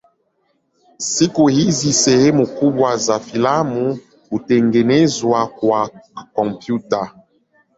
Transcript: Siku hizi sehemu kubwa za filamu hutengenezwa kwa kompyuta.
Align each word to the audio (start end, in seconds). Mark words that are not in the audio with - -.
Siku 0.97 1.47
hizi 1.47 1.93
sehemu 1.93 2.47
kubwa 2.47 2.97
za 2.97 3.19
filamu 3.19 3.99
hutengenezwa 4.29 5.47
kwa 5.47 5.89
kompyuta. 6.33 7.11